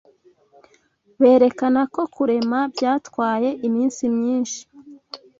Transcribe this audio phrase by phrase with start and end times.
[1.21, 4.61] berekana ko kurema byatwaye iminsi myinshi